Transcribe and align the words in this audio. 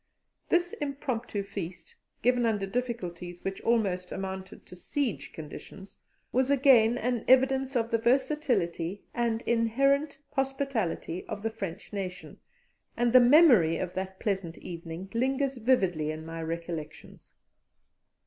This 0.49 0.73
impromptu 0.73 1.43
feast, 1.43 1.95
given 2.23 2.43
under 2.43 2.65
difficulties 2.65 3.43
which 3.43 3.61
almost 3.61 4.11
amounted 4.11 4.65
to 4.65 4.75
siege 4.75 5.31
conditions, 5.31 5.99
was 6.31 6.49
again 6.49 6.97
an 6.97 7.23
evidence 7.27 7.75
of 7.75 7.91
the 7.91 7.99
versatility 7.99 9.03
and 9.13 9.43
inherent 9.43 10.17
hospitality 10.31 11.23
of 11.27 11.43
the 11.43 11.51
French 11.51 11.93
nation, 11.93 12.39
and 12.97 13.13
the 13.13 13.19
memory 13.19 13.77
of 13.77 13.93
that 13.93 14.19
pleasant 14.19 14.57
evening 14.57 15.07
lingers 15.13 15.57
vividly 15.57 16.09
in 16.09 16.25
my 16.25 16.41
recollections. 16.41 17.33